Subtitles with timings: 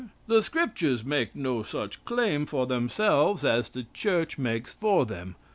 [0.25, 5.35] "The Scriptures make no such claim for themselves as the Church make's for them.